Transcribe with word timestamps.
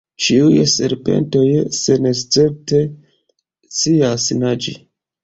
Ĉiuj 0.25 0.61
serpentoj 0.75 1.43
senescepte 1.79 2.79
scias 3.77 4.27
naĝi. 4.41 4.75